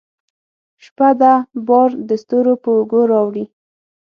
[0.83, 1.33] شپه ده
[1.67, 3.45] بار دستورو په اوږو راوړي